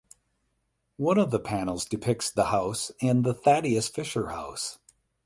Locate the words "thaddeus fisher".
3.35-4.29